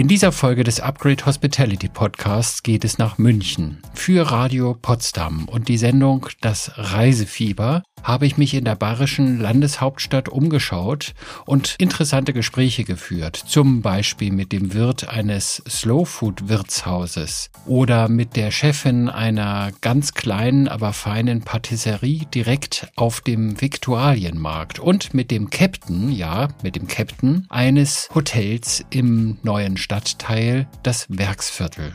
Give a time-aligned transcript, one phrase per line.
[0.00, 3.82] In dieser Folge des Upgrade Hospitality Podcasts geht es nach München.
[3.92, 5.46] Für Radio Potsdam.
[5.46, 11.12] Und die Sendung Das Reisefieber habe ich mich in der bayerischen Landeshauptstadt umgeschaut
[11.44, 19.08] und interessante Gespräche geführt, zum Beispiel mit dem Wirt eines Slowfood-Wirtshauses oder mit der Chefin
[19.08, 24.78] einer ganz kleinen, aber feinen Patisserie direkt auf dem Viktualienmarkt.
[24.78, 31.92] Und mit dem Captain, ja, mit dem Captain eines Hotels im neuen Stadtteil, das Werksviertel.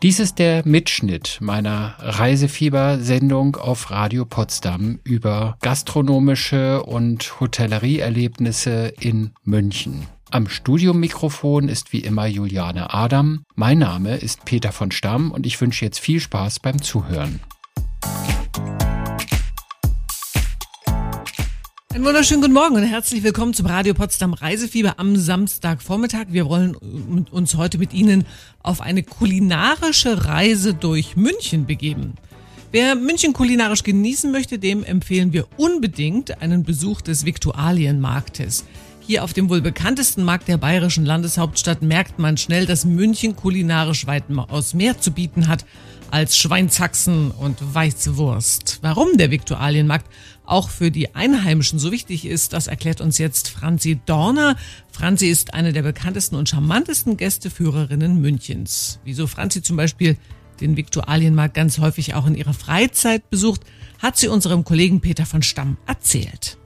[0.00, 10.06] Dies ist der Mitschnitt meiner Reisefieber-Sendung auf Radio Potsdam über gastronomische und Hotellerieerlebnisse in München.
[10.30, 13.44] Am Studiomikrofon ist wie immer Juliane Adam.
[13.54, 17.40] Mein Name ist Peter von Stamm und ich wünsche jetzt viel Spaß beim Zuhören.
[21.98, 26.26] Einen wunderschönen guten Morgen und herzlich willkommen zum Radio Potsdam Reisefieber am Samstagvormittag.
[26.28, 26.76] Wir wollen
[27.32, 28.24] uns heute mit Ihnen
[28.62, 32.14] auf eine kulinarische Reise durch München begeben.
[32.70, 38.64] Wer München kulinarisch genießen möchte, dem empfehlen wir unbedingt einen Besuch des Viktualienmarktes.
[39.00, 44.06] Hier auf dem wohl bekanntesten Markt der bayerischen Landeshauptstadt merkt man schnell, dass München kulinarisch
[44.06, 45.64] weitaus mehr zu bieten hat
[46.10, 48.78] als Schweinshaxen und Weißwurst.
[48.82, 50.06] Warum der Viktualienmarkt
[50.44, 54.56] auch für die Einheimischen so wichtig ist, das erklärt uns jetzt Franzi Dorner.
[54.90, 59.00] Franzi ist eine der bekanntesten und charmantesten Gästeführerinnen Münchens.
[59.04, 60.16] Wieso Franzi zum Beispiel
[60.60, 63.62] den Viktualienmarkt ganz häufig auch in ihrer Freizeit besucht,
[63.98, 66.58] hat sie unserem Kollegen Peter von Stamm erzählt.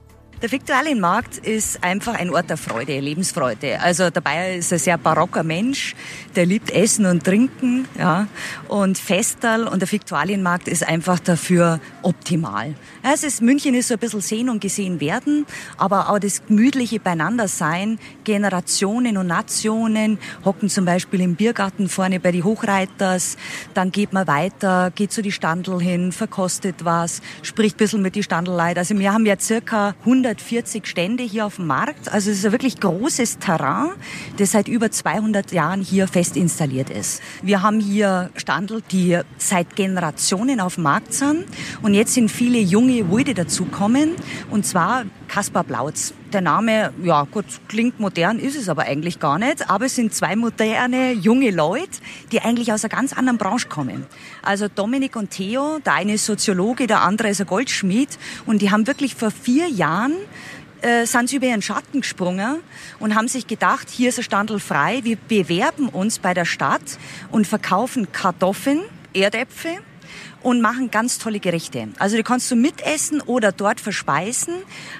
[0.43, 3.79] Der Viktualienmarkt ist einfach ein Ort der Freude, Lebensfreude.
[3.79, 5.95] Also der Bayer ist ein sehr barocker Mensch,
[6.35, 8.27] der liebt Essen und Trinken, ja,
[8.67, 12.75] und Festal und der Viktualienmarkt ist einfach dafür optimal.
[13.03, 15.45] Es ist, München ist so ein bisschen sehen und gesehen werden,
[15.77, 22.33] aber auch das gemütliche Beieinandersein, Generationen und Nationen hocken zum Beispiel im Biergarten vorne bei
[22.33, 23.37] die Hochreiters,
[23.75, 28.15] dann geht man weiter, geht zu die Standel hin, verkostet was, spricht ein bisschen mit
[28.15, 28.81] die Standelleute.
[28.81, 32.11] Also wir haben ja circa 100 140 Stände hier auf dem Markt.
[32.11, 33.91] Also es ist ein wirklich großes Terrain,
[34.37, 37.21] das seit über 200 Jahren hier fest installiert ist.
[37.43, 41.45] Wir haben hier Standel, die seit Generationen auf dem Markt sind.
[41.81, 44.15] Und jetzt sind viele junge Wilde dazukommen.
[44.49, 46.13] Und zwar Kaspar Blautz.
[46.33, 49.69] Der Name, ja gut, klingt modern, ist es aber eigentlich gar nicht.
[49.69, 51.99] Aber es sind zwei moderne, junge Leute,
[52.31, 54.07] die eigentlich aus einer ganz anderen Branche kommen.
[54.41, 58.09] Also Dominik und Theo, der eine ist Soziologe, der andere ist ein Goldschmied.
[58.47, 60.13] Und die haben wirklich vor vier Jahren
[60.81, 62.61] äh, sind sie über ihren Schatten gesprungen
[62.99, 66.97] und haben sich gedacht, hier ist ein Standel frei, wir bewerben uns bei der Stadt
[67.29, 68.81] und verkaufen Kartoffeln,
[69.13, 69.77] Erdäpfel,
[70.41, 71.87] und machen ganz tolle Gerichte.
[71.99, 74.53] Also die kannst du mitessen oder dort verspeisen,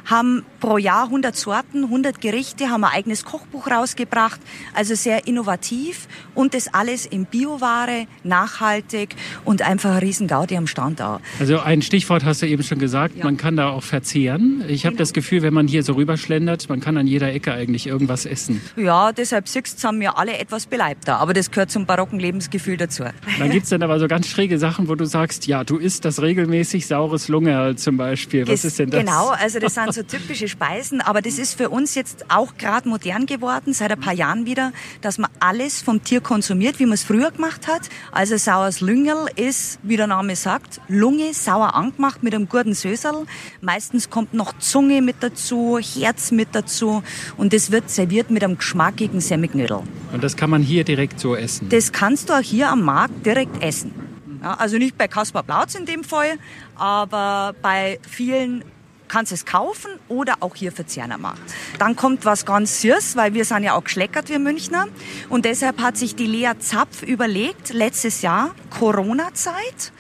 [0.05, 4.39] haben pro Jahr 100 Sorten, 100 Gerichte, haben ein eigenes Kochbuch rausgebracht,
[4.73, 10.67] also sehr innovativ und das alles in Bioware, nachhaltig und einfach ein riesen Gaudi am
[10.67, 11.19] Stand auch.
[11.39, 13.23] Also ein Stichwort hast du eben schon gesagt, ja.
[13.25, 14.63] man kann da auch verzehren.
[14.67, 14.99] Ich habe genau.
[14.99, 18.61] das Gefühl, wenn man hier so rüberschlendert, man kann an jeder Ecke eigentlich irgendwas essen.
[18.75, 23.03] Ja, deshalb siehst haben wir alle etwas beleibter, aber das gehört zum barocken Lebensgefühl dazu.
[23.39, 26.05] Dann gibt's dann aber so ganz schräge Sachen, wo du sagst, sagst, ja, du isst
[26.05, 28.47] das regelmäßig, saures Lunge zum Beispiel.
[28.47, 28.99] Was ist denn das?
[28.99, 32.87] Genau, also das sind so typische Speisen, aber das ist für uns jetzt auch gerade
[32.87, 36.93] modern geworden, seit ein paar Jahren wieder, dass man alles vom Tier konsumiert, wie man
[36.93, 37.89] es früher gemacht hat.
[38.11, 43.25] Also saures Lüngerl ist, wie der Name sagt, Lunge sauer angemacht mit einem guten Sösel.
[43.61, 47.01] Meistens kommt noch Zunge mit dazu, Herz mit dazu
[47.37, 49.79] und das wird serviert mit einem geschmackigen Semmelknödel.
[50.11, 51.69] Und das kann man hier direkt so essen?
[51.69, 54.02] Das kannst du auch hier am Markt direkt essen.
[54.43, 56.37] Ja, also nicht bei Kaspar Blautz in dem Fall,
[56.75, 58.65] aber bei vielen
[59.07, 61.39] kannst du es kaufen oder auch hier verzehren am Markt.
[61.79, 64.87] Dann kommt was ganz Süß, weil wir sind ja auch geschleckert, wir Münchner.
[65.29, 69.93] Und deshalb hat sich die Lea Zapf überlegt, letztes Jahr, Corona-Zeit,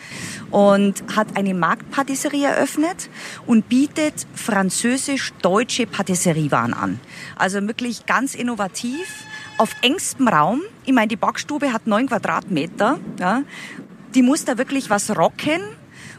[0.51, 3.09] und hat eine Marktpatisserie eröffnet
[3.45, 6.99] und bietet französisch-deutsche Patisseriewaren an.
[7.35, 9.07] Also wirklich ganz innovativ
[9.57, 10.61] auf engstem Raum.
[10.85, 12.99] Ich meine, die Backstube hat neun Quadratmeter.
[13.19, 13.43] Ja
[14.15, 15.61] die muss da wirklich was rocken,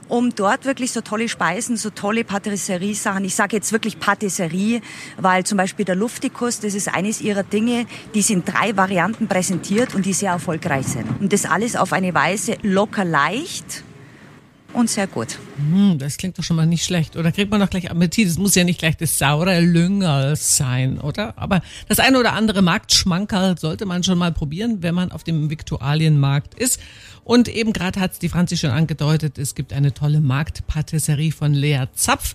[0.09, 3.25] um dort wirklich so tolle Speisen, so tolle Patisserie-Sachen.
[3.25, 4.81] Ich sage jetzt wirklich Patisserie,
[5.17, 9.95] weil zum Beispiel der Luftikus, das ist eines ihrer Dinge, die sind drei Varianten präsentiert
[9.95, 11.07] und die sehr erfolgreich sind.
[11.21, 13.85] Und das alles auf eine Weise locker leicht
[14.75, 15.39] und sehr gut.
[15.57, 17.17] Hm, das klingt doch schon mal nicht schlecht.
[17.17, 18.29] Oder kriegt man doch gleich Appetit?
[18.29, 21.39] Es muss ja nicht gleich das saure Lüngerl sein, oder?
[21.39, 25.49] Aber das eine oder andere Marktschmankerl sollte man schon mal probieren, wenn man auf dem
[25.49, 26.81] Viktualienmarkt ist.
[27.23, 31.55] Und eben gerade hat es die Franzi schon angedeutet, es gibt eine tolle Marktpatisserie von
[31.55, 32.35] Lea Zapf.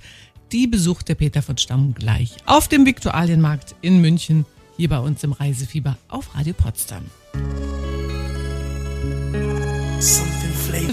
[0.52, 4.46] Die besucht der Peter von Stamm gleich auf dem Viktualienmarkt in München
[4.78, 7.04] hier bei uns im Reisefieber auf Radio Potsdam.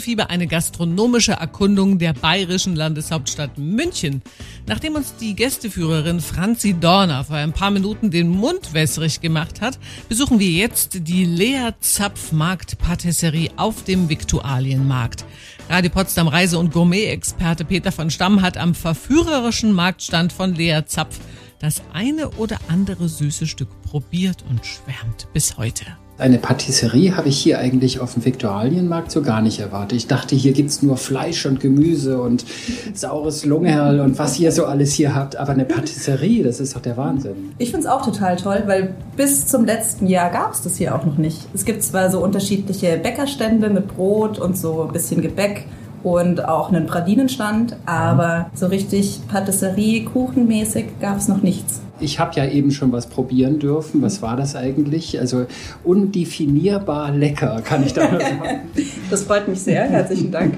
[0.07, 4.23] Fieber eine gastronomische Erkundung der bayerischen Landeshauptstadt München.
[4.67, 9.79] Nachdem uns die Gästeführerin Franzi Dorner vor ein paar Minuten den Mund wässrig gemacht hat,
[10.09, 15.25] besuchen wir jetzt die Lea Zapf Markt Patisserie auf dem Viktualienmarkt.
[15.69, 21.19] Radio Potsdam Reise- und Gourmet-Experte Peter von Stamm hat am verführerischen Marktstand von Lea Zapf
[21.59, 25.85] das eine oder andere süße Stück probiert und schwärmt bis heute.
[26.19, 29.99] Eine Patisserie habe ich hier eigentlich auf dem Viktualienmarkt so gar nicht erwartet.
[29.99, 32.47] Ich dachte, hier gibt es nur Fleisch und Gemüse und
[32.95, 35.37] saures Lungerl und was ihr so alles hier habt.
[35.37, 37.53] Aber eine Patisserie, das ist doch der Wahnsinn.
[37.59, 40.95] Ich finde es auch total toll, weil bis zum letzten Jahr gab es das hier
[40.95, 41.49] auch noch nicht.
[41.53, 45.67] Es gibt zwar so unterschiedliche Bäckerstände mit Brot und so ein bisschen Gebäck
[46.03, 51.83] und auch einen Pralinenstand, aber so richtig Patisserie, kuchenmäßig gab es noch nichts.
[51.99, 54.03] Ich habe ja eben schon was probieren dürfen.
[54.03, 55.19] Was war das eigentlich?
[55.19, 55.47] Also
[55.83, 58.61] undefinierbar lecker, kann ich da sagen.
[59.11, 59.85] das freut mich sehr.
[59.85, 60.55] Herzlichen Dank.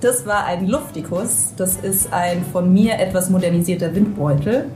[0.00, 1.52] Das war ein Luftikus.
[1.56, 4.66] Das ist ein von mir etwas modernisierter Windbeutel.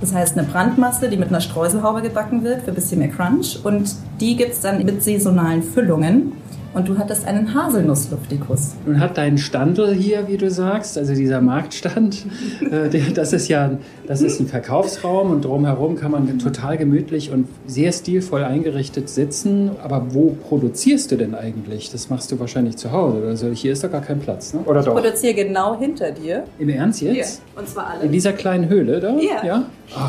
[0.00, 3.58] Das heißt eine Brandmasse, die mit einer Streuselhaube gebacken wird für ein bisschen mehr Crunch.
[3.64, 6.32] Und die gibt es dann mit saisonalen Füllungen
[6.74, 8.74] und du hattest einen Haselnussluftikus.
[8.84, 12.26] Nun hat dein Standel hier, wie du sagst, also dieser Marktstand,
[12.60, 17.30] äh, der, das ist ja das ist ein Verkaufsraum und drumherum kann man total gemütlich
[17.30, 19.70] und sehr stilvoll eingerichtet sitzen.
[19.82, 21.90] Aber wo produzierst du denn eigentlich?
[21.90, 23.48] Das machst du wahrscheinlich zu Hause oder so.
[23.48, 24.60] Hier ist doch gar kein Platz, ne?
[24.66, 24.94] Oder ich doch?
[24.94, 26.44] produziere genau hinter dir.
[26.58, 27.14] Im Ernst jetzt?
[27.14, 27.60] Hier.
[27.60, 28.04] Und zwar alle.
[28.04, 29.14] In dieser kleinen Höhle da?
[29.18, 29.44] Ja.
[29.44, 29.64] Ja,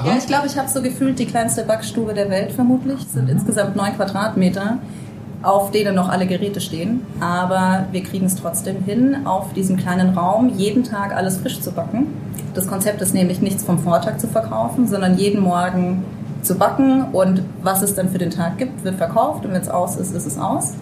[0.05, 2.99] ja ich glaube, ich habe so gefühlt die kleinste Backstube der Welt vermutlich.
[2.99, 3.31] Es sind mhm.
[3.31, 4.79] insgesamt neun Quadratmeter
[5.45, 7.05] auf denen noch alle Geräte stehen.
[7.19, 11.71] Aber wir kriegen es trotzdem hin, auf diesem kleinen Raum jeden Tag alles frisch zu
[11.71, 12.07] backen.
[12.53, 16.03] Das Konzept ist nämlich nichts vom Vortag zu verkaufen, sondern jeden Morgen
[16.41, 19.69] zu backen und was es dann für den Tag gibt, wird verkauft und wenn es
[19.69, 20.73] aus ist, ist es aus.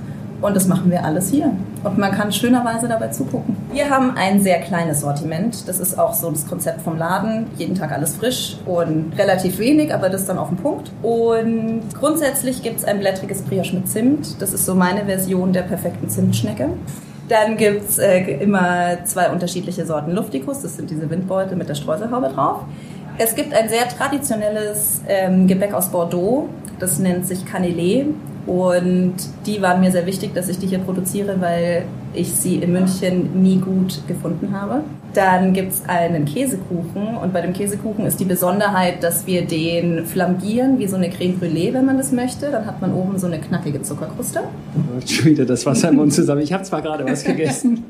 [0.42, 1.51] Und das machen wir alles hier.
[1.83, 3.57] Und man kann schönerweise dabei zugucken.
[3.71, 5.68] Wir haben ein sehr kleines Sortiment.
[5.68, 7.47] Das ist auch so das Konzept vom Laden.
[7.57, 10.91] Jeden Tag alles frisch und relativ wenig, aber das dann auf den Punkt.
[11.01, 14.41] Und grundsätzlich gibt es ein blättriges Brioche mit Zimt.
[14.41, 16.69] Das ist so meine Version der perfekten Zimtschnecke.
[17.30, 20.62] Dann gibt es äh, immer zwei unterschiedliche Sorten Luftikus.
[20.62, 22.62] Das sind diese Windbeutel mit der Streuselhaube drauf.
[23.18, 26.50] Es gibt ein sehr traditionelles ähm, Gebäck aus Bordeaux.
[26.80, 28.06] Das nennt sich Canelé.
[28.45, 32.71] Und die waren mir sehr wichtig, dass ich die hier produziere, weil ich sie in
[32.71, 34.83] München nie gut gefunden habe.
[35.13, 40.06] Dann gibt es einen Käsekuchen und bei dem Käsekuchen ist die Besonderheit, dass wir den
[40.07, 42.50] flambieren wie so eine Creme Brûlée, wenn man das möchte.
[42.50, 44.39] Dann hat man oben so eine knackige Zuckerkruste.
[45.06, 46.42] Schon wieder das Wasser im Mund zusammen.
[46.42, 47.83] Ich habe zwar gerade was gegessen,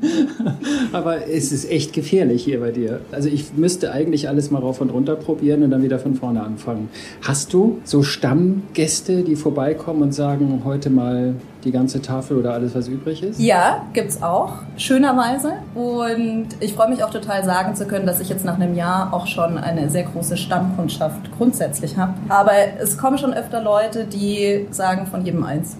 [0.92, 3.00] aber es ist echt gefährlich hier bei dir.
[3.10, 6.42] Also ich müsste eigentlich alles mal rauf und runter probieren und dann wieder von vorne
[6.42, 6.90] anfangen.
[7.22, 12.74] Hast du so Stammgäste, die vorbeikommen und sagen, heute mal die ganze Tafel oder alles,
[12.74, 13.40] was übrig ist?
[13.40, 15.54] Ja, gibt's auch, schönerweise.
[15.74, 19.12] Und ich freue mich auch total sagen zu können, dass ich jetzt nach einem Jahr
[19.12, 22.14] auch schon eine sehr große Stammkundschaft grundsätzlich habe.
[22.28, 25.76] Aber es kommen schon öfter Leute, die sagen von jedem eins.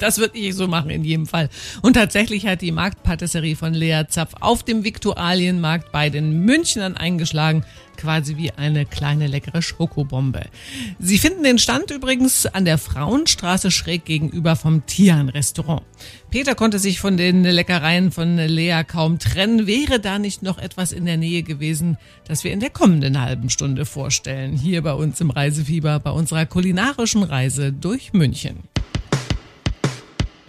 [0.00, 1.48] das würde ich so machen in jedem Fall.
[1.82, 7.64] Und tatsächlich hat die Marktpatisserie von Lea Zapf auf dem Viktualienmarkt bei den Münchnern eingeschlagen
[8.00, 10.46] quasi wie eine kleine leckere Schokobombe.
[10.98, 15.82] Sie finden den Stand übrigens an der Frauenstraße schräg gegenüber vom Tian Restaurant.
[16.30, 19.66] Peter konnte sich von den Leckereien von Lea kaum trennen.
[19.66, 23.50] Wäre da nicht noch etwas in der Nähe gewesen, das wir in der kommenden halben
[23.50, 28.60] Stunde vorstellen, hier bei uns im Reisefieber, bei unserer kulinarischen Reise durch München.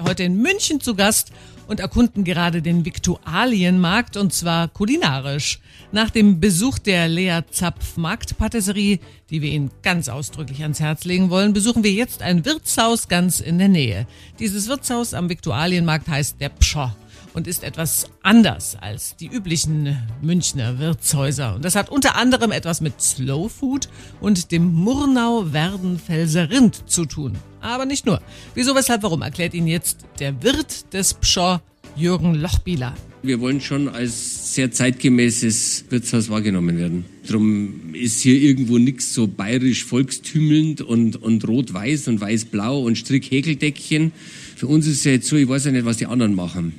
[0.03, 1.31] Heute in München zu Gast
[1.67, 5.59] und erkunden gerade den Viktualienmarkt und zwar kulinarisch.
[5.91, 11.29] Nach dem Besuch der Lea Zapf Marktpatisserie, die wir Ihnen ganz ausdrücklich ans Herz legen
[11.29, 14.07] wollen, besuchen wir jetzt ein Wirtshaus ganz in der Nähe.
[14.39, 16.95] Dieses Wirtshaus am Viktualienmarkt heißt der Pscher
[17.33, 21.55] und ist etwas anders als die üblichen Münchner Wirtshäuser.
[21.55, 23.87] Und das hat unter anderem etwas mit Slow Food
[24.19, 27.37] und dem Murnau-Werdenfelser Rind zu tun.
[27.61, 28.21] Aber nicht nur.
[28.55, 31.61] Wieso, weshalb, warum erklärt Ihnen jetzt der Wirt des Pschor,
[31.95, 32.95] Jürgen Lochbieler.
[33.23, 37.05] Wir wollen schon als sehr zeitgemäßes Wirtshaus wahrgenommen werden.
[37.27, 44.11] Drum ist hier irgendwo nichts so bayerisch volkstümelnd und, und rot-weiß und weiß-blau und Strick-Häkeldeckchen.
[44.55, 46.73] Für uns ist es ja jetzt so, ich weiß ja nicht, was die anderen machen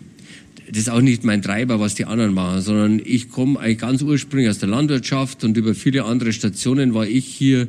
[0.73, 4.01] das ist auch nicht mein Treiber, was die anderen machen, sondern ich komme eigentlich ganz
[4.01, 7.69] ursprünglich aus der Landwirtschaft und über viele andere Stationen war ich hier,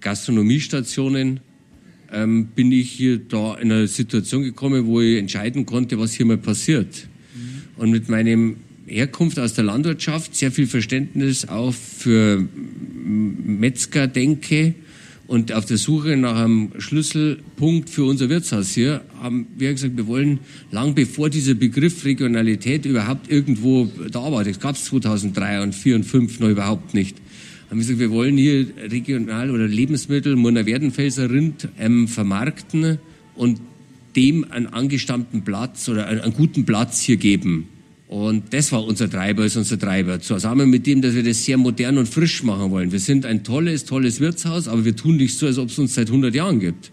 [0.00, 1.40] Gastronomiestationen,
[2.12, 6.26] ähm, bin ich hier da in eine Situation gekommen, wo ich entscheiden konnte, was hier
[6.26, 7.08] mal passiert.
[7.76, 12.46] Und mit meinem Herkunft aus der Landwirtschaft, sehr viel Verständnis auch für
[13.04, 14.74] Metzger denke
[15.30, 20.08] und auf der Suche nach einem Schlüsselpunkt für unser Wirtshaus hier haben wir gesagt, wir
[20.08, 20.40] wollen
[20.72, 25.94] lang bevor dieser Begriff Regionalität überhaupt irgendwo da war, das gab es 2003 und 2004
[25.94, 27.16] und 2005 noch überhaupt nicht,
[27.70, 32.98] haben wir gesagt, wir wollen hier regional oder Lebensmittel, Murner Werdenfelser Rind ähm, vermarkten
[33.36, 33.60] und
[34.16, 37.68] dem einen angestammten Platz oder einen, einen guten Platz hier geben.
[38.08, 40.20] Und das war unser Treiber, ist unser Treiber.
[40.20, 42.90] Zusammen mit dem, dass wir das sehr modern und frisch machen wollen.
[42.90, 45.94] Wir sind ein tolles, tolles Wirtshaus, aber wir tun nicht so, als ob es uns
[45.94, 46.90] seit 100 Jahren gibt.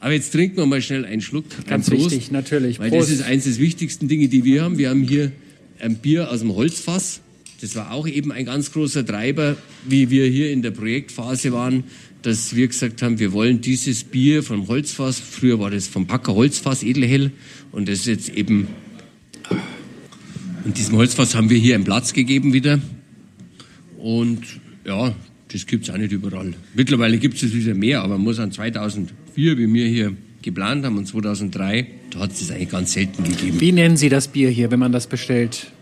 [0.00, 1.46] Aber jetzt trinken wir mal schnell einen Schluck.
[1.66, 2.78] Ganz Prost, wichtig, natürlich.
[2.78, 3.08] Weil Prost.
[3.08, 4.76] das ist eines der wichtigsten Dinge, die wir haben.
[4.76, 5.32] Wir haben hier
[5.78, 7.22] ein Bier aus dem Holzfass.
[7.60, 11.84] Das war auch eben ein ganz großer Treiber, wie wir hier in der Projektphase waren,
[12.22, 16.34] dass wir gesagt haben, wir wollen dieses Bier vom Holzfass, früher war das vom Packer
[16.34, 17.32] Holzfass Edelhell
[17.72, 18.68] und das ist jetzt eben
[20.64, 22.80] in diesem Holzfass haben wir hier einen Platz gegeben wieder.
[23.98, 24.40] Und
[24.86, 25.14] ja,
[25.52, 26.54] das gibt es auch nicht überall.
[26.74, 30.98] Mittlerweile gibt es wieder mehr, aber man muss an 2004, wie wir hier geplant haben,
[30.98, 33.60] und 2003, da hat es eigentlich ganz selten gegeben.
[33.60, 35.72] Wie nennen Sie das Bier hier, wenn man das bestellt?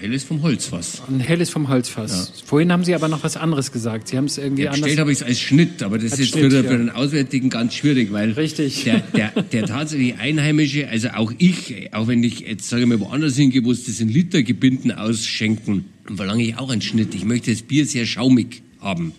[0.00, 1.02] Helles vom Holzfass.
[1.08, 2.32] Ein helles vom Holzfass.
[2.34, 2.42] Ja.
[2.46, 4.08] Vorhin haben Sie aber noch was anderes gesagt.
[4.08, 4.82] Sie haben es irgendwie ja, anders.
[4.82, 6.62] Bestellt habe ich es als Schnitt, aber das ist Schnitt, für, ja.
[6.62, 8.84] für, den Auswärtigen ganz schwierig, weil Richtig.
[8.84, 13.00] Der, der, der tatsächlich Einheimische, also auch ich, auch wenn ich jetzt sage ich mal
[13.00, 17.14] woanders hingehe, wo es das in Litergebinden ausschenken, verlange ich auch einen Schnitt.
[17.14, 19.12] Ich möchte das Bier sehr schaumig haben.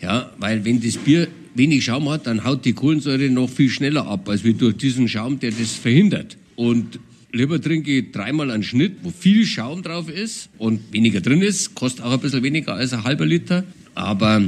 [0.00, 4.06] Ja, weil wenn das Bier wenig Schaum hat, dann haut die Kohlensäure noch viel schneller
[4.06, 6.36] ab, als wie durch diesen Schaum, der das verhindert.
[6.56, 6.98] Und
[7.34, 11.74] Lieber trinke ich dreimal einen Schnitt, wo viel Schaum drauf ist und weniger drin ist.
[11.74, 13.64] Kostet auch ein bisschen weniger als ein halber Liter.
[13.96, 14.40] Aber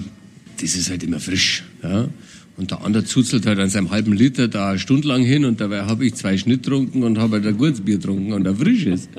[0.61, 1.65] das ist halt immer frisch.
[1.83, 2.09] Ja?
[2.57, 5.61] Und der andere zuzelt halt an seinem halben Liter da eine Stunde lang hin und
[5.61, 8.57] dabei habe ich zwei Schnitt getrunken und habe halt ein gutes Bier getrunken und ein
[8.57, 9.09] frisches.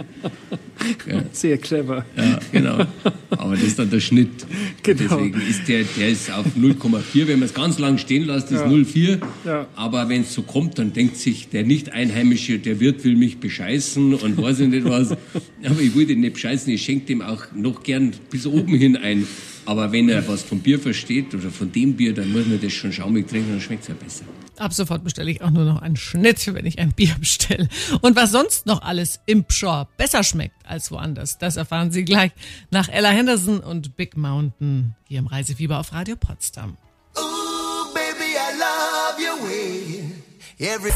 [1.08, 1.24] Ja.
[1.32, 2.06] Sehr clever.
[2.16, 2.86] Ja, genau.
[3.32, 4.30] Aber das ist dann der Schnitt.
[4.84, 5.18] Genau.
[5.18, 7.28] Deswegen ist der, der ist auf 0,4.
[7.28, 8.68] Wenn man es ganz lang stehen lässt, ist ja.
[8.68, 9.20] 0,4.
[9.44, 9.68] Ja.
[9.76, 14.14] Aber wenn es so kommt, dann denkt sich der Nicht-Einheimische, der Wirt will mich bescheißen
[14.14, 15.12] und weiß ich nicht was.
[15.64, 18.96] Aber ich will den nicht bescheißen, ich schenke dem auch noch gern bis oben hin
[18.96, 19.28] ein.
[19.66, 22.72] Aber wenn er was vom Bier versteht oder von dem Bier, dann muss man das
[22.72, 24.26] schon schaumig trinken, dann schmeckt es ja besser.
[24.58, 27.70] Ab sofort bestelle ich auch nur noch einen Schnitt, wenn ich ein Bier bestelle.
[28.02, 32.32] Und was sonst noch alles im Pschor besser schmeckt als woanders, das erfahren Sie gleich
[32.72, 36.78] nach Ella Henderson und Big Mountain hier im Reisefieber auf Radio Potsdam.
[37.18, 40.12] Ooh, baby, I love your way.
[40.60, 40.92] Every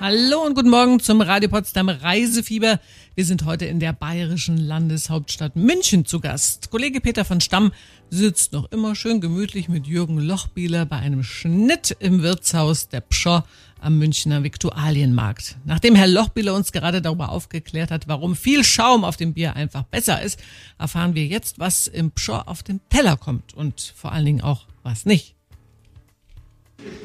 [0.00, 2.78] Hallo und guten Morgen zum Radio Potsdam Reisefieber.
[3.18, 6.70] Wir sind heute in der bayerischen Landeshauptstadt München zu Gast.
[6.70, 7.72] Kollege Peter von Stamm
[8.10, 13.44] sitzt noch immer schön gemütlich mit Jürgen Lochbieler bei einem Schnitt im Wirtshaus der Pschor
[13.80, 15.56] am Münchner Viktualienmarkt.
[15.64, 19.82] Nachdem Herr Lochbieler uns gerade darüber aufgeklärt hat, warum viel Schaum auf dem Bier einfach
[19.82, 20.38] besser ist,
[20.78, 24.66] erfahren wir jetzt, was im Pschor auf den Teller kommt und vor allen Dingen auch
[24.84, 25.34] was nicht.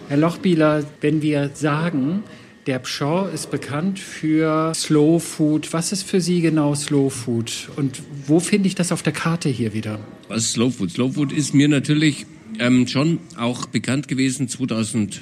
[0.10, 2.24] Herr Lochbieler, wenn wir sagen,
[2.66, 5.74] der Pschorr ist bekannt für Slow Food.
[5.74, 7.70] Was ist für Sie genau Slow Food?
[7.76, 10.00] Und wo finde ich das auf der Karte hier wieder?
[10.30, 10.92] Was ist Slow Food?
[10.92, 12.26] Slow Food ist mir natürlich
[12.60, 15.22] ähm, schon auch bekannt gewesen 2004,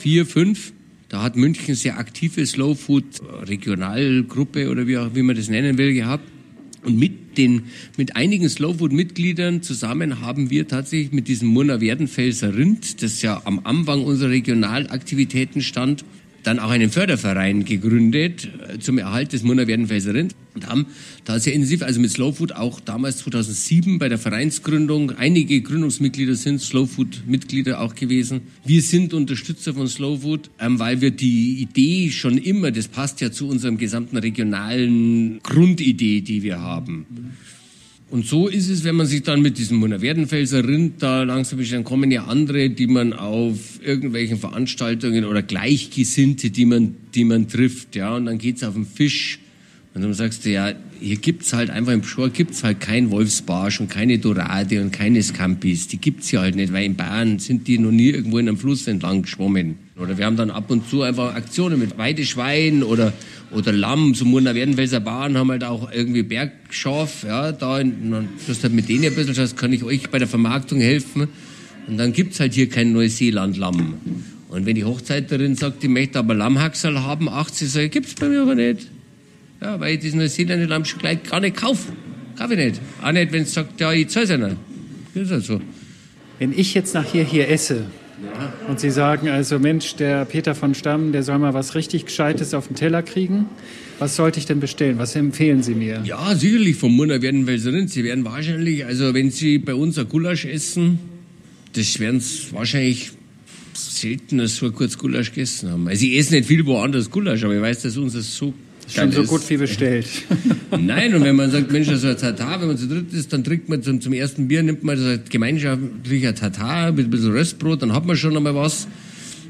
[0.00, 0.72] 2005.
[1.08, 3.04] Da hat München sehr aktive Slow Food
[3.46, 6.28] Regionalgruppe oder wie, auch, wie man das nennen will gehabt.
[6.84, 7.64] Und mit den,
[7.96, 13.60] mit einigen Slowfood-Mitgliedern zusammen haben wir tatsächlich mit diesem Murner Werdenfelser Rind, das ja am
[13.64, 16.04] Anfang unserer Regionalaktivitäten stand,
[16.42, 20.86] dann auch einen Förderverein gegründet äh, zum Erhalt des Munnerwerdenfelser Rind und haben
[21.24, 26.34] da sehr intensiv, also mit Slow Food auch damals 2007 bei der Vereinsgründung, einige Gründungsmitglieder
[26.34, 28.40] sind Slow Food Mitglieder auch gewesen.
[28.64, 33.20] Wir sind Unterstützer von Slow Food, ähm, weil wir die Idee schon immer, das passt
[33.20, 37.06] ja zu unserem gesamten regionalen Grundidee, die wir haben.
[38.10, 41.84] Und so ist es, wenn man sich dann mit diesem Werdenfelser Rind da langsam dann
[41.84, 47.96] kommen ja andere, die man auf irgendwelchen Veranstaltungen oder Gleichgesinnte, die man, die man trifft,
[47.96, 49.40] ja, und dann geht's auf den Fisch.
[49.94, 53.80] Und dann sagst du, ja, hier gibt's halt einfach im Schor gibt's halt kein Wolfsbarsch
[53.80, 55.88] und keine Dorade und keine Scampis.
[55.88, 58.58] Die gibt's hier halt nicht, weil in Bayern sind die noch nie irgendwo in einem
[58.58, 59.76] Fluss entlang geschwommen.
[59.96, 63.12] Oder wir haben dann ab und zu einfach Aktionen mit Weideschwein oder
[63.50, 68.28] oder Lamm, so Murner Werdenfelser Bauern haben halt auch irgendwie Bergschaf, ja, da, in, dann
[68.46, 71.28] tust halt mit denen ein bisschen, das kann ich euch bei der Vermarktung helfen.
[71.86, 73.94] Und dann gibt's halt hier kein Neuseeland-Lamm.
[74.50, 78.28] Und wenn die Hochzeiterin sagt, die möchte aber Lammhaxel haben, 80, sage ich, gibt's bei
[78.28, 78.88] mir aber nicht.
[79.60, 81.92] Ja, weil ich diesen Neuseeland Lamm schon gleich gar nicht kaufe.
[82.38, 82.80] Kaufe ich nicht.
[83.02, 84.56] Auch nicht, wenn es sagt, ja, ich zahl's ja nicht.
[85.14, 85.60] Das ist halt so.
[86.38, 87.86] Wenn ich jetzt nachher hier esse,
[88.22, 88.52] Ja.
[88.68, 92.52] Und Sie sagen also, Mensch, der Peter von Stamm, der soll mal was richtig Gescheites
[92.54, 93.46] auf den Teller kriegen.
[93.98, 94.98] Was sollte ich denn bestellen?
[94.98, 96.02] Was empfehlen Sie mir?
[96.04, 97.88] Ja, sicherlich vom Munner werden welche drin.
[97.88, 100.98] Sie werden wahrscheinlich, also wenn Sie bei uns ein Gulasch essen,
[101.72, 103.12] das werden Sie wahrscheinlich
[103.74, 105.88] selten so kurz Gulasch gegessen haben.
[105.88, 108.52] Also ich esse nicht viel woanders Gulasch, aber ich weiß, dass uns das so
[108.88, 110.06] Schon so gut wie bestellt.
[110.78, 113.32] Nein, und wenn man sagt, Mensch, das ist ein Tatar, wenn man zu dritt ist,
[113.32, 117.32] dann trinkt man zum, zum ersten Bier, nimmt man das ein Tatar mit ein bisschen
[117.32, 118.88] Röstbrot, dann hat man schon einmal was.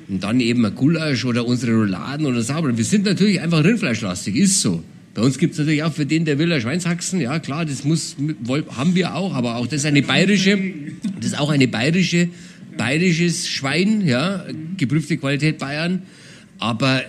[0.09, 2.77] Und dann eben ein Gulasch oder unsere Rouladen oder Sauber.
[2.77, 4.83] Wir sind natürlich einfach rindfleischlastig, ist so.
[5.15, 7.21] Bei uns gibt's natürlich auch für den, der will, ein Schweinshaxen.
[7.21, 8.17] Ja, klar, das muss,
[8.77, 10.59] haben wir auch, aber auch das ist eine bayerische,
[11.17, 12.29] das ist auch eine bayerische,
[12.77, 14.45] bayerisches Schwein, ja,
[14.77, 16.03] geprüfte Qualität Bayern.
[16.59, 17.03] Aber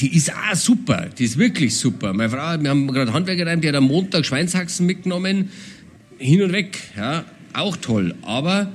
[0.00, 2.12] die ist auch super, die ist wirklich super.
[2.12, 5.50] Meine Frau, wir haben gerade Handwerker rein, die hat am Montag Schweinshaxen mitgenommen,
[6.18, 8.14] hin und weg, ja, auch toll.
[8.22, 8.72] Aber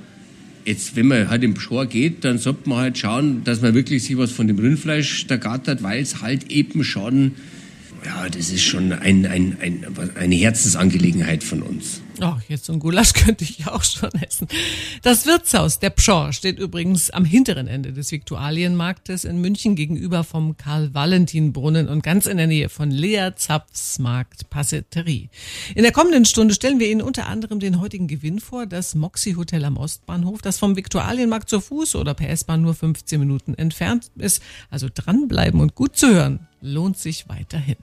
[0.66, 4.04] jetzt, wenn man halt im Schor geht, dann sollte man halt schauen, dass man wirklich
[4.04, 7.32] sich was von dem Rindfleisch da gattert, weil es halt eben schon,
[8.06, 12.02] ja, das ist schon ein, ein, ein, eine Herzensangelegenheit von uns.
[12.22, 14.48] Oh, jetzt so ein Gulasch könnte ich auch schon essen.
[15.02, 20.56] Das Wirtshaus der Pschor steht übrigens am hinteren Ende des Viktualienmarktes in München gegenüber vom
[20.58, 25.30] Karl-Valentin-Brunnen und ganz in der Nähe von Lea Zapfs Markt Passeterie.
[25.76, 29.36] In der kommenden Stunde stellen wir Ihnen unter anderem den heutigen Gewinn vor, das Moxie
[29.36, 34.12] Hotel am Ostbahnhof, das vom Viktualienmarkt zu Fuß oder per S-Bahn nur 15 Minuten entfernt
[34.18, 34.42] ist.
[34.70, 37.78] Also dranbleiben und gut zu hören lohnt sich weiterhin.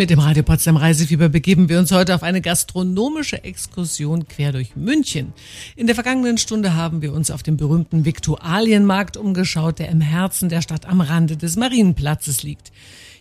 [0.00, 4.74] Mit dem Radio Potsdam Reisefieber begeben wir uns heute auf eine gastronomische Exkursion quer durch
[4.74, 5.34] München.
[5.76, 10.48] In der vergangenen Stunde haben wir uns auf dem berühmten Viktualienmarkt umgeschaut, der im Herzen
[10.48, 12.72] der Stadt am Rande des Marienplatzes liegt.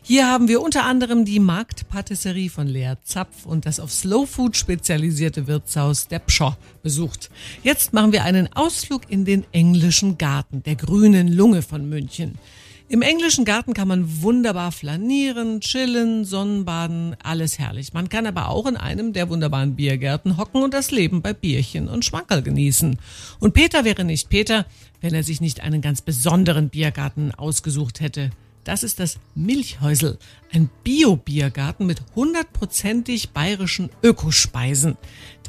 [0.10, 4.58] Hier haben wir unter anderem die Marktpatisserie von Lea Zapf und das auf Slow Food
[4.58, 7.30] spezialisierte Wirtshaus der Pschow besucht.
[7.62, 12.40] Jetzt machen wir einen Ausflug in den englischen Garten, der grünen Lunge von München.
[12.88, 17.94] Im englischen Garten kann man wunderbar flanieren, chillen, Sonnenbaden, alles herrlich.
[17.94, 21.88] Man kann aber auch in einem der wunderbaren Biergärten hocken und das Leben bei Bierchen
[21.88, 22.98] und Schmankerl genießen.
[23.40, 24.66] Und Peter wäre nicht Peter,
[25.02, 28.32] wenn er sich nicht einen ganz besonderen Biergarten ausgesucht hätte.
[28.70, 30.20] Das ist das Milchhäusel,
[30.54, 34.96] ein Bio-Biergarten mit hundertprozentig bayerischen Ökospeisen.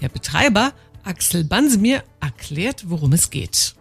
[0.00, 0.72] Der Betreiber
[1.04, 3.74] Axel Bansemir erklärt, worum es geht.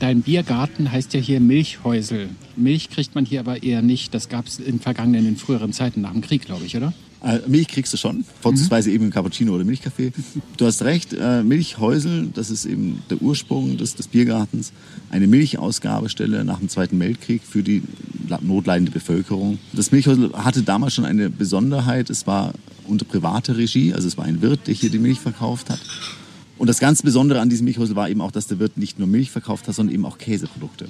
[0.00, 2.28] Dein Biergarten heißt ja hier Milchhäusel.
[2.56, 4.12] Milch kriegt man hier aber eher nicht.
[4.14, 6.92] Das gab es in vergangenen, in früheren Zeiten nach dem Krieg, glaube ich, oder?
[7.24, 8.94] Äh, Milch kriegst du schon, vorzugsweise mhm.
[8.94, 10.12] eben im Cappuccino oder Milchkaffee.
[10.58, 14.72] Du hast recht, äh, Milchhäusel, das ist eben der Ursprung des, des Biergartens,
[15.10, 17.82] eine Milchausgabestelle nach dem Zweiten Weltkrieg für die
[18.40, 19.58] notleidende Bevölkerung.
[19.72, 22.52] Das Milchhäusel hatte damals schon eine Besonderheit, es war
[22.86, 25.80] unter privater Regie, also es war ein Wirt, der hier die Milch verkauft hat.
[26.58, 29.08] Und das ganz Besondere an diesem Milchhäusel war eben auch, dass der Wirt nicht nur
[29.08, 30.88] Milch verkauft hat, sondern eben auch Käseprodukte.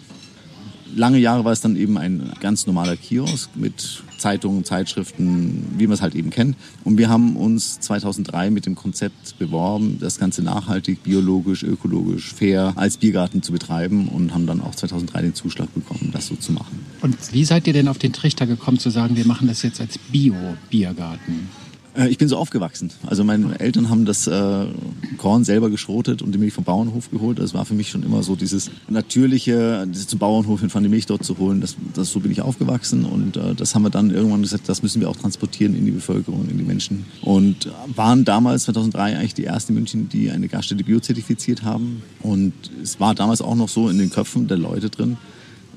[0.96, 5.94] Lange Jahre war es dann eben ein ganz normaler Kiosk mit Zeitungen, Zeitschriften, wie man
[5.94, 6.56] es halt eben kennt.
[6.84, 12.72] Und wir haben uns 2003 mit dem Konzept beworben, das Ganze nachhaltig, biologisch, ökologisch, fair
[12.76, 16.52] als Biergarten zu betreiben und haben dann auch 2003 den Zuschlag bekommen, das so zu
[16.52, 16.78] machen.
[17.02, 19.80] Und wie seid ihr denn auf den Trichter gekommen zu sagen, wir machen das jetzt
[19.80, 21.48] als Bio-Biergarten?
[21.96, 22.90] Äh, ich bin so aufgewachsen.
[23.06, 24.66] Also meine Eltern haben das äh,
[25.14, 27.38] Korn selber geschrotet und die Milch vom Bauernhof geholt.
[27.38, 31.06] Das war für mich schon immer so dieses natürliche, dieses zum Bauernhof hinfahren, die Milch
[31.06, 31.60] dort zu holen.
[31.60, 34.82] Das, das, so bin ich aufgewachsen und äh, das haben wir dann irgendwann gesagt, das
[34.82, 37.06] müssen wir auch transportieren in die Bevölkerung, in die Menschen.
[37.22, 42.02] Und waren damals 2003 eigentlich die ersten München, die eine Gaststätte biozertifiziert haben.
[42.20, 45.16] Und es war damals auch noch so in den Köpfen der Leute drin,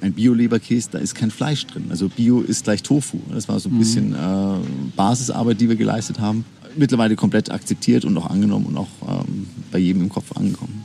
[0.02, 1.86] ein Bio-Leberkäse, da ist kein Fleisch drin.
[1.90, 3.20] Also Bio ist gleich Tofu.
[3.34, 3.80] Das war so ein mhm.
[3.80, 4.58] bisschen äh,
[4.96, 6.46] Basisarbeit, die wir geleistet haben.
[6.78, 10.84] Mittlerweile komplett akzeptiert und auch angenommen und auch ähm, bei jedem im Kopf angekommen.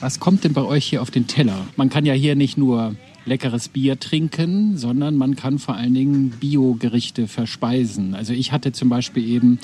[0.00, 1.66] Was kommt denn bei euch hier auf den Teller?
[1.76, 2.94] Man kann ja hier nicht nur
[3.26, 8.14] leckeres Bier trinken, sondern man kann vor allen Dingen Bio-Gerichte verspeisen.
[8.14, 9.58] Also ich hatte zum Beispiel eben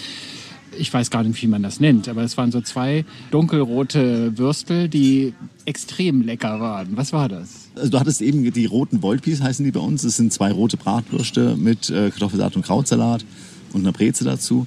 [0.79, 4.89] ich weiß gar nicht, wie man das nennt, aber es waren so zwei dunkelrote Würstel,
[4.89, 6.97] die extrem lecker waren.
[6.97, 7.69] Was war das?
[7.75, 10.03] Also du hattest eben die roten Volpis, heißen die bei uns.
[10.03, 13.25] Das sind zwei rote Bratwürste mit äh, Kartoffelsalat und Krautsalat
[13.73, 14.67] und einer Breze dazu.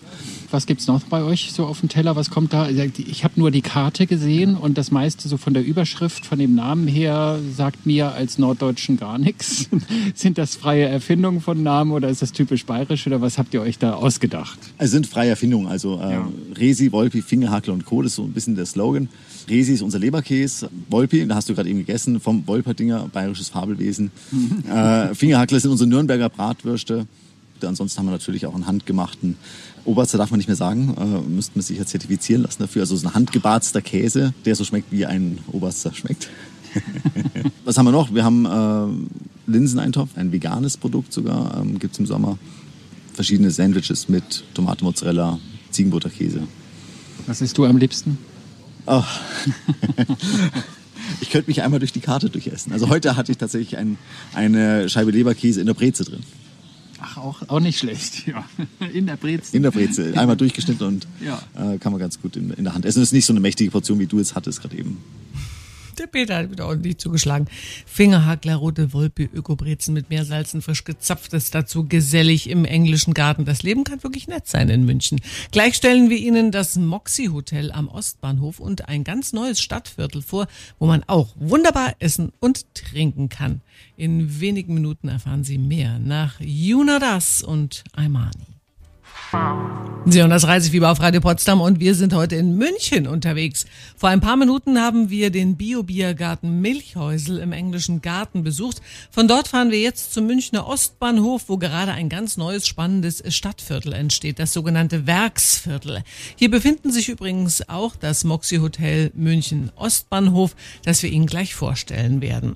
[0.51, 2.15] Was gibt es noch bei euch so auf dem Teller?
[2.15, 2.69] Was kommt da?
[2.69, 6.55] Ich habe nur die Karte gesehen und das meiste so von der Überschrift, von dem
[6.55, 9.69] Namen her, sagt mir als Norddeutschen gar nichts.
[10.15, 13.61] sind das freie Erfindungen von Namen oder ist das typisch bayerisch oder was habt ihr
[13.61, 14.57] euch da ausgedacht?
[14.79, 15.67] Es sind freie Erfindungen.
[15.67, 16.27] Also äh, ja.
[16.55, 18.01] Resi, Wolpi, Fingerhackel und Co.
[18.01, 19.07] Das ist so ein bisschen der Slogan.
[19.47, 20.69] Resi ist unser Leberkäse.
[20.89, 24.11] Wolpi, da hast du gerade eben gegessen, vom Wolperdinger, bayerisches Fabelwesen.
[24.69, 27.07] Äh, Fingerhackler sind unsere Nürnberger Bratwürste.
[27.67, 29.35] Ansonsten haben wir natürlich auch einen handgemachten
[29.85, 32.81] Oberster darf man nicht mehr sagen, äh, müsste man sich ja zertifizieren lassen dafür.
[32.81, 36.29] Also so ein handgebarzter Käse, der so schmeckt, wie ein Oberster schmeckt.
[37.65, 38.13] Was haben wir noch?
[38.13, 42.37] Wir haben äh, Linseneintopf, ein veganes Produkt sogar, ähm, gibt es im Sommer.
[43.13, 45.39] Verschiedene Sandwiches mit Tomate, Mozzarella,
[45.71, 46.41] Ziegenbutterkäse.
[47.27, 48.17] Was isst du am liebsten?
[48.85, 49.03] Oh.
[51.21, 52.71] ich könnte mich einmal durch die Karte durchessen.
[52.71, 53.97] Also heute hatte ich tatsächlich ein,
[54.33, 56.23] eine Scheibe Leberkäse in der Breze drin.
[57.01, 58.43] Ach, auch, auch nicht schlecht, ja.
[58.93, 59.55] In der Breze.
[59.55, 60.13] In der Breze.
[60.17, 61.41] Einmal durchgeschnitten und ja.
[61.55, 62.99] äh, kann man ganz gut in, in der Hand essen.
[62.99, 64.97] Das ist nicht so eine mächtige Portion, wie du es hattest gerade eben.
[65.99, 67.47] Der Peter hat wieder ordentlich zugeschlagen.
[67.85, 73.43] Fingerhackler, rote Wolpe, Ökobrezen mit Meersalzen, frisch gezapftes dazu, gesellig im englischen Garten.
[73.43, 75.19] Das Leben kann wirklich nett sein in München.
[75.51, 80.47] Gleich stellen wir Ihnen das Moxie Hotel am Ostbahnhof und ein ganz neues Stadtviertel vor,
[80.79, 83.59] wo man auch wunderbar essen und trinken kann.
[83.97, 88.58] In wenigen Minuten erfahren Sie mehr nach Junadas und Aimani.
[90.05, 93.65] Sie hören das Reisefieber auf Radio Potsdam und wir sind heute in München unterwegs.
[93.95, 98.81] Vor ein paar Minuten haben wir den Bio-Biergarten Milchhäusel im englischen Garten besucht.
[99.11, 103.93] Von dort fahren wir jetzt zum Münchner Ostbahnhof, wo gerade ein ganz neues spannendes Stadtviertel
[103.93, 106.03] entsteht, das sogenannte Werksviertel.
[106.37, 110.55] Hier befinden sich übrigens auch das Moxie Hotel München Ostbahnhof,
[110.85, 112.55] das wir Ihnen gleich vorstellen werden.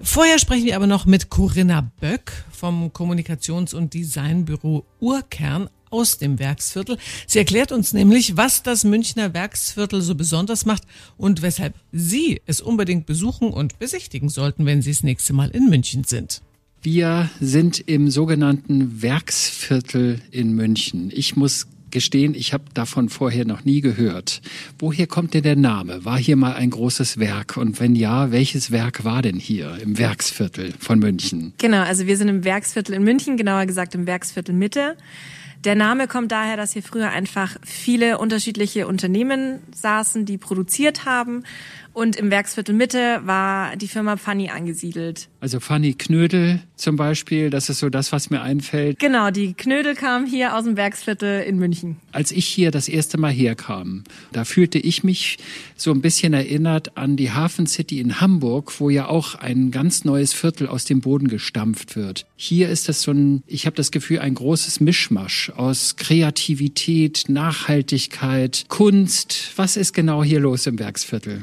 [0.00, 6.38] Vorher sprechen wir aber noch mit Corinna Böck vom Kommunikations- und Designbüro Urkern aus dem
[6.38, 6.98] Werksviertel.
[7.26, 10.82] Sie erklärt uns nämlich, was das Münchner Werksviertel so besonders macht
[11.16, 15.70] und weshalb Sie es unbedingt besuchen und besichtigen sollten, wenn Sie das nächste Mal in
[15.70, 16.42] München sind.
[16.82, 21.10] Wir sind im sogenannten Werksviertel in München.
[21.14, 24.42] Ich muss gestehen, ich habe davon vorher noch nie gehört.
[24.78, 26.04] Woher kommt denn der Name?
[26.04, 27.56] War hier mal ein großes Werk?
[27.56, 31.54] Und wenn ja, welches Werk war denn hier im Werksviertel von München?
[31.56, 34.96] Genau, also wir sind im Werksviertel in München, genauer gesagt im Werksviertel Mitte.
[35.64, 41.44] Der Name kommt daher, dass hier früher einfach viele unterschiedliche Unternehmen saßen, die produziert haben
[41.94, 45.28] und im Werksviertel Mitte war die Firma Funny angesiedelt.
[45.40, 48.98] Also Funny Knödel zum Beispiel, das ist so das, was mir einfällt.
[48.98, 51.96] Genau, die Knödel kamen hier aus dem Werksviertel in München.
[52.10, 54.02] Als ich hier das erste Mal herkam,
[54.32, 55.38] da fühlte ich mich
[55.76, 60.04] so ein bisschen erinnert an die Hafen City in Hamburg, wo ja auch ein ganz
[60.04, 62.26] neues Viertel aus dem Boden gestampft wird.
[62.36, 68.64] Hier ist es so ein, ich habe das Gefühl, ein großes Mischmasch aus Kreativität, Nachhaltigkeit,
[68.68, 69.52] Kunst.
[69.56, 71.42] Was ist genau hier los im Werksviertel?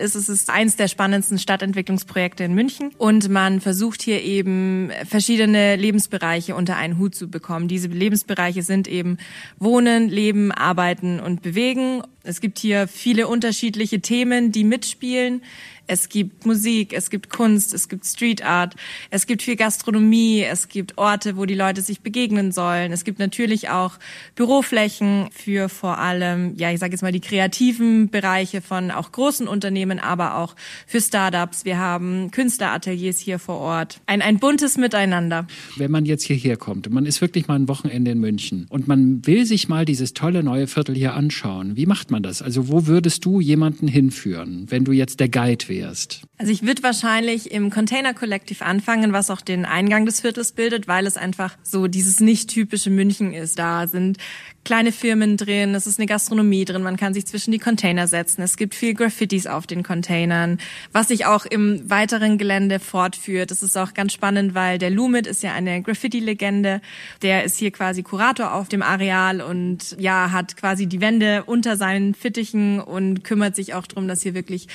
[0.00, 6.54] Es ist eins der spannendsten Stadtentwicklungsprojekte in München und man versucht hier eben verschiedene Lebensbereiche
[6.54, 7.68] unter einen Hut zu bekommen.
[7.68, 9.18] Diese Lebensbereiche sind eben
[9.58, 12.02] Wohnen, Leben, Arbeiten und Bewegen.
[12.22, 15.42] Es gibt hier viele unterschiedliche Themen, die mitspielen.
[15.86, 18.76] Es gibt Musik, es gibt Kunst, es gibt Street Art,
[19.10, 22.92] es gibt viel Gastronomie, es gibt Orte, wo die Leute sich begegnen sollen.
[22.92, 23.94] Es gibt natürlich auch
[24.36, 29.48] Büroflächen für vor allem, ja, ich sage jetzt mal die kreativen Bereiche von auch großen
[29.48, 30.54] Unternehmen, aber auch
[30.86, 31.64] für Startups.
[31.64, 34.00] Wir haben Künstlerateliers hier vor Ort.
[34.06, 35.46] Ein, ein buntes Miteinander.
[35.76, 39.26] Wenn man jetzt hierher kommt man ist wirklich mal ein Wochenende in München und man
[39.26, 42.42] will sich mal dieses tolle neue Viertel hier anschauen, wie macht man das?
[42.42, 46.22] Also wo würdest du jemanden hinführen, wenn du jetzt der Guide wärst?
[46.38, 50.88] Also ich würde wahrscheinlich im Container Collective anfangen, was auch den Eingang des Viertels bildet,
[50.88, 53.58] weil es einfach so dieses nicht typische München ist.
[53.58, 54.18] Da sind
[54.64, 58.42] kleine Firmen drin, es ist eine Gastronomie drin, man kann sich zwischen die Container setzen.
[58.42, 60.58] Es gibt viel Graffitis auf den Containern,
[60.92, 63.50] was sich auch im weiteren Gelände fortführt.
[63.50, 66.82] Das ist auch ganz spannend, weil der Lumit ist ja eine Graffiti-Legende.
[67.22, 71.76] Der ist hier quasi Kurator auf dem Areal und ja, hat quasi die Wände unter
[71.76, 74.68] seinen Fittichen und kümmert sich auch darum, dass hier wirklich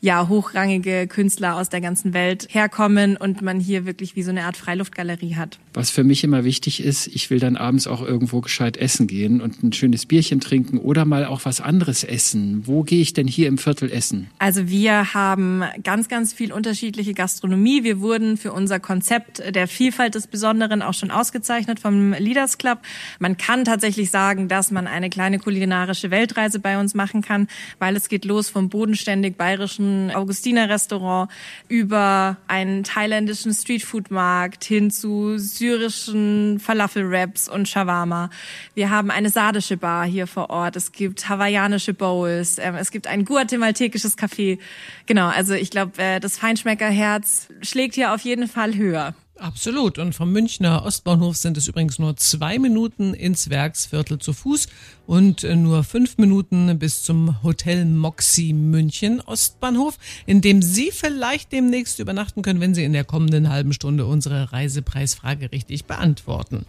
[0.00, 4.44] ja hochrangige Künstler aus der ganzen Welt herkommen und man hier wirklich wie so eine
[4.44, 5.58] Art Freiluftgalerie hat.
[5.74, 9.27] Was für mich immer wichtig ist, ich will dann abends auch irgendwo gescheit essen gehen
[9.40, 12.66] und ein schönes Bierchen trinken oder mal auch was anderes essen.
[12.66, 14.28] Wo gehe ich denn hier im Viertel essen?
[14.38, 17.84] Also wir haben ganz, ganz viel unterschiedliche Gastronomie.
[17.84, 22.78] Wir wurden für unser Konzept der Vielfalt des Besonderen auch schon ausgezeichnet vom Leaders Club.
[23.18, 27.94] Man kann tatsächlich sagen, dass man eine kleine kulinarische Weltreise bei uns machen kann, weil
[27.96, 31.30] es geht los vom bodenständig bayerischen Augustiner Restaurant
[31.68, 38.30] über einen thailändischen Streetfood-Markt hin zu syrischen Falafel-Wraps und Shawarma.
[38.74, 40.76] Wir haben eine sardische Bar hier vor Ort.
[40.76, 42.58] Es gibt hawaiianische Bowls.
[42.58, 44.58] Ähm, es gibt ein guatemaltekisches Café.
[45.06, 49.14] Genau, also ich glaube, äh, das Feinschmeckerherz schlägt hier auf jeden Fall höher.
[49.38, 49.98] Absolut.
[49.98, 54.68] Und vom Münchner Ostbahnhof sind es übrigens nur zwei Minuten ins Werksviertel zu Fuß
[55.06, 62.00] und nur fünf Minuten bis zum Hotel Moxie München Ostbahnhof, in dem Sie vielleicht demnächst
[62.00, 66.66] übernachten können, wenn Sie in der kommenden halben Stunde unsere Reisepreisfrage richtig beantworten.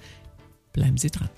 [0.74, 1.30] Bleiben Sie dran.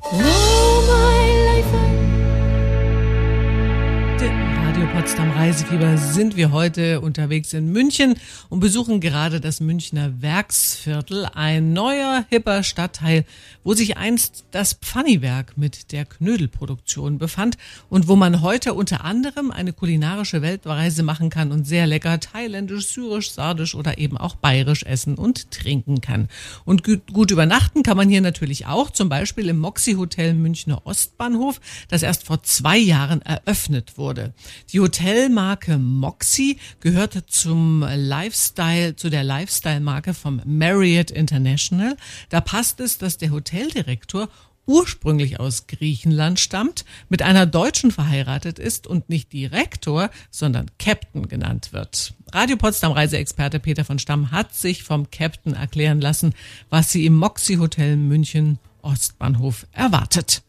[5.11, 8.15] Potsdam Reisefieber sind wir heute unterwegs in München
[8.47, 13.25] und besuchen gerade das Münchner Werksviertel, ein neuer, hipper Stadtteil,
[13.65, 17.57] wo sich einst das Pfanniwerk mit der Knödelproduktion befand
[17.89, 22.87] und wo man heute unter anderem eine kulinarische Weltreise machen kann und sehr lecker thailändisch,
[22.87, 26.29] syrisch, sardisch oder eben auch bayerisch essen und trinken kann.
[26.63, 31.59] Und gut, übernachten kann man hier natürlich auch, zum Beispiel im Moxie Hotel Münchner Ostbahnhof,
[31.89, 34.33] das erst vor zwei Jahren eröffnet wurde.
[34.71, 41.97] Die Hotelmarke Moxie gehört zum Lifestyle, zu der Lifestyle-Marke vom Marriott International.
[42.29, 44.29] Da passt es, dass der Hoteldirektor
[44.67, 51.73] ursprünglich aus Griechenland stammt, mit einer Deutschen verheiratet ist und nicht Direktor, sondern Captain genannt
[51.73, 52.13] wird.
[52.31, 56.35] Radio Potsdam Reiseexperte Peter von Stamm hat sich vom Captain erklären lassen,
[56.69, 60.43] was sie im Moxie Hotel München Ostbahnhof erwartet.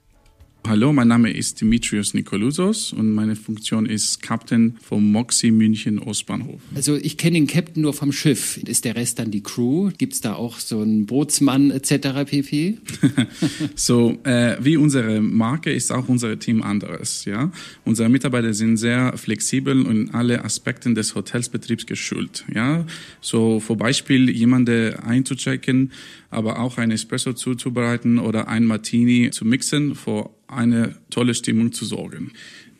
[0.65, 6.61] Hallo, mein Name ist Dimitrios Nikolousos und meine Funktion ist Captain vom Moxie München Ostbahnhof.
[6.75, 8.59] Also ich kenne den Captain nur vom Schiff.
[8.59, 9.91] Ist der Rest dann die Crew?
[9.99, 12.25] Gibt es da auch so einen Bootsmann etc.
[12.25, 12.79] pp?
[13.75, 17.25] so äh, wie unsere Marke ist auch unser Team anderes.
[17.25, 17.51] Ja,
[17.85, 22.45] unsere Mitarbeiter sind sehr flexibel und in alle Aspekten des Hotelsbetriebs geschult.
[22.55, 22.87] Ja,
[23.21, 25.91] so vor Beispiel jemanden einzuchecken
[26.33, 31.85] aber auch ein Espresso zuzubereiten oder ein Martini zu mixen, vor eine tolle Stimmung zu
[31.85, 32.33] sorgen.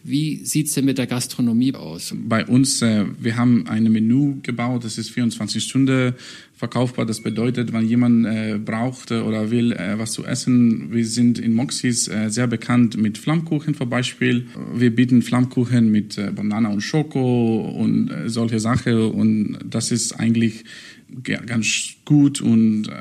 [0.05, 2.13] Wie sieht's denn mit der Gastronomie aus?
[2.17, 6.15] Bei uns, äh, wir haben ein Menü gebaut, das ist 24 Stunden
[6.57, 7.07] verkaufbar.
[7.07, 11.55] Das bedeutet, wenn jemand äh, braucht oder will äh, was zu essen, wir sind in
[11.55, 14.49] Moxis äh, sehr bekannt mit Flammkuchen zum Beispiel.
[14.75, 20.19] Wir bieten Flammkuchen mit äh, Banana und Schoko und äh, solche Sachen und das ist
[20.19, 20.65] eigentlich
[21.47, 22.93] ganz gut und äh,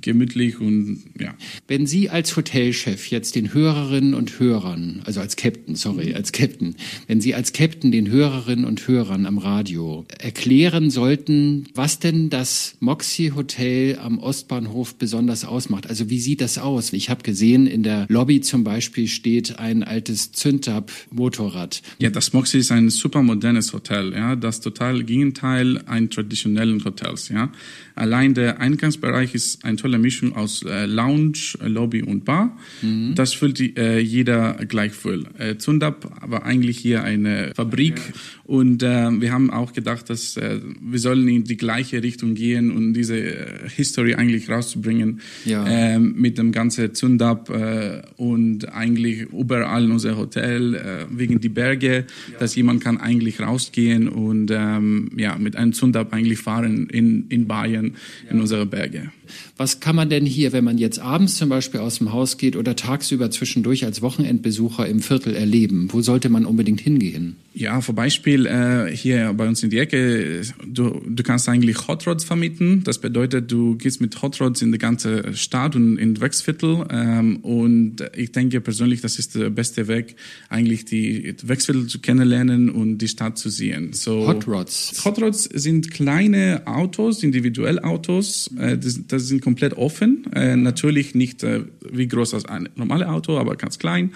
[0.00, 1.34] gemütlich und ja.
[1.66, 6.76] Wenn Sie als Hotelchef jetzt den Hörerinnen und Hörern, also als Captain, sorry, als Captain,
[7.06, 12.76] wenn Sie als Captain den Hörerinnen und Hörern am Radio erklären sollten, was denn das
[12.80, 15.88] Moxie Hotel am Ostbahnhof besonders ausmacht.
[15.88, 16.92] Also wie sieht das aus?
[16.92, 21.82] Ich habe gesehen, in der Lobby zum Beispiel steht ein altes Zündab-Motorrad.
[21.98, 27.28] Ja, das Moxie ist ein super modernes Hotel, ja, das total Gegenteil ein traditionellen Hotels,
[27.28, 27.50] ja.
[27.98, 32.56] Allein der Eingangsbereich ist eine tolle Mischung aus äh, Lounge, Lobby und Bar.
[32.80, 33.16] Mhm.
[33.16, 35.24] Das fühlt die, äh, jeder gleich voll.
[35.36, 38.02] Äh, Zundab war eigentlich hier eine Fabrik ja.
[38.44, 42.70] und äh, wir haben auch gedacht, dass äh, wir sollen in die gleiche Richtung gehen
[42.70, 45.66] und diese äh, History eigentlich rauszubringen ja.
[45.66, 51.48] äh, mit dem ganzen Zundab äh, und eigentlich überall in unser Hotel äh, wegen die
[51.48, 52.38] Berge, ja.
[52.38, 57.48] dass jemand kann eigentlich rausgehen und ähm, ja mit einem Zundab eigentlich fahren in in
[57.48, 57.87] Bayern
[58.30, 59.10] in unsere Berge.
[59.56, 62.56] Was kann man denn hier, wenn man jetzt abends zum Beispiel aus dem Haus geht
[62.56, 65.88] oder tagsüber zwischendurch als Wochenendbesucher im Viertel erleben?
[65.92, 67.36] Wo sollte man unbedingt hingehen?
[67.58, 72.06] Ja, zum Beispiel äh, hier bei uns in die Ecke, du, du kannst eigentlich Hot
[72.06, 72.84] Rods vermieten.
[72.84, 76.86] Das bedeutet, du gehst mit Hot Rods in die ganze Stadt und in Wechsviertel.
[76.88, 80.14] Ähm, und ich denke persönlich, das ist der beste Weg,
[80.48, 83.92] eigentlich die Wechsviertel zu kennenlernen und die Stadt zu sehen.
[83.92, 85.04] So, Hot Rods?
[85.04, 88.50] Hot Rods sind kleine Autos, individuelle Autos.
[88.56, 90.26] Äh, das, das sind komplett offen.
[90.34, 94.12] Äh, natürlich nicht äh, wie groß als ein normales Auto, aber ganz klein.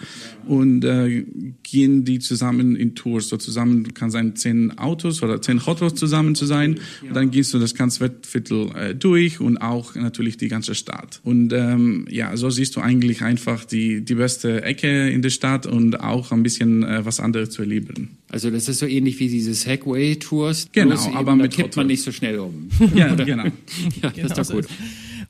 [0.46, 1.24] Und äh,
[1.72, 6.34] gehen die zusammen in Tours so zusammen, kann sein zehn Autos oder zehn Autos zusammen
[6.34, 6.78] zu sein.
[7.00, 11.20] Und dann gehst du das ganze Viertel äh, durch und auch natürlich die ganze Stadt.
[11.24, 15.64] Und ähm, ja, so siehst du eigentlich einfach die, die beste Ecke in der Stadt
[15.64, 18.18] und auch ein bisschen äh, was anderes zu erleben.
[18.30, 20.68] Also das ist so ähnlich wie diese Segway-Tours.
[20.72, 22.68] Genau, aber mit kippt man nicht so schnell um.
[22.94, 23.44] Ja, genau.
[24.02, 24.66] ja, das ist doch gut.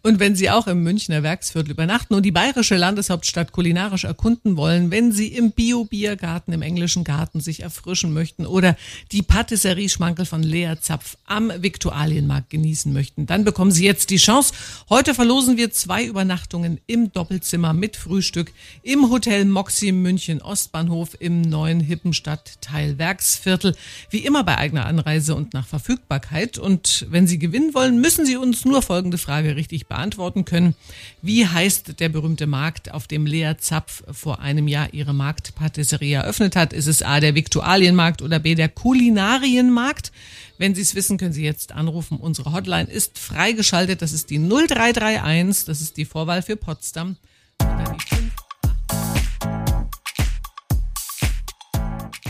[0.05, 4.91] Und wenn Sie auch im Münchner Werksviertel übernachten und die bayerische Landeshauptstadt kulinarisch erkunden wollen,
[4.91, 8.77] wenn Sie im Bio-Biergarten im englischen Garten sich erfrischen möchten oder
[9.13, 14.55] die Patisserie-Schmankel von Lea Zapf am Viktualienmarkt genießen möchten, dann bekommen Sie jetzt die Chance.
[14.91, 21.43] Heute verlosen wir zwei Übernachtungen im Doppelzimmer mit Frühstück im Hotel Moxie München Ostbahnhof im
[21.43, 23.77] neuen Hippenstadtteil Werksviertel.
[24.11, 26.59] Wie immer bei eigener Anreise und nach Verfügbarkeit.
[26.59, 30.75] Und wenn Sie gewinnen wollen, müssen Sie uns nur folgende Frage richtig beantworten können.
[31.21, 36.57] Wie heißt der berühmte Markt, auf dem Lea Zapf vor einem Jahr ihre Marktpatisserie eröffnet
[36.57, 36.73] hat?
[36.73, 40.11] Ist es A, der Viktualienmarkt oder B, der Kulinarienmarkt?
[40.57, 42.17] Wenn Sie es wissen, können Sie jetzt anrufen.
[42.17, 44.01] Unsere Hotline ist freigeschaltet.
[44.01, 45.67] Das ist die 0331.
[45.67, 47.17] Das ist die Vorwahl für Potsdam.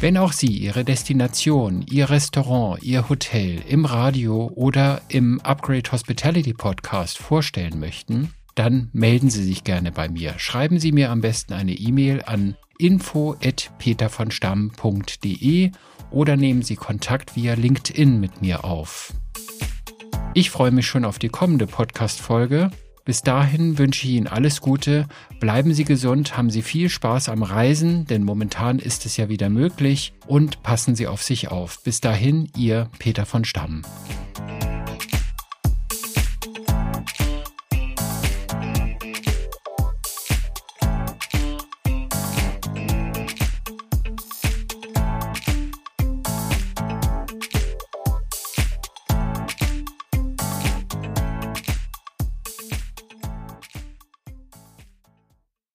[0.02, 6.54] Wenn auch Sie Ihre Destination, Ihr Restaurant, Ihr Hotel im Radio oder im Upgrade Hospitality
[6.54, 10.34] Podcast vorstellen möchten, dann melden Sie sich gerne bei mir.
[10.38, 15.70] Schreiben Sie mir am besten eine E-Mail an info@petervonstamm.de
[16.10, 19.12] oder nehmen Sie Kontakt via LinkedIn mit mir auf.
[20.34, 22.72] Ich freue mich schon auf die kommende Podcast Folge
[23.04, 25.06] bis dahin wünsche ich Ihnen alles Gute,
[25.40, 29.48] bleiben Sie gesund, haben Sie viel Spaß am Reisen, denn momentan ist es ja wieder
[29.48, 31.82] möglich und passen Sie auf sich auf.
[31.82, 33.82] Bis dahin, Ihr Peter von Stamm.